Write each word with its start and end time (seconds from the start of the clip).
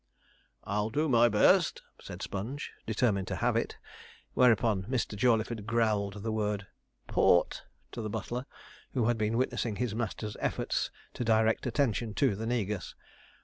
'I'll 0.63 0.89
do 0.89 1.07
my 1.07 1.29
best,' 1.29 1.83
said 2.01 2.23
Sponge, 2.23 2.71
determined 2.87 3.27
to 3.27 3.35
have 3.35 3.55
it; 3.55 3.77
whereupon 4.33 4.81
Mr. 4.85 5.15
Jawleyford 5.15 5.67
growled 5.67 6.23
the 6.23 6.31
word 6.31 6.65
'Port' 7.05 7.61
to 7.91 8.01
the 8.01 8.09
butler, 8.09 8.47
who 8.95 9.05
had 9.09 9.17
been 9.19 9.37
witnessing 9.37 9.75
his 9.75 9.93
master's 9.93 10.35
efforts 10.39 10.89
to 11.13 11.23
direct 11.23 11.67
attention 11.67 12.15
to 12.15 12.35
the 12.35 12.47
negus. 12.47 12.95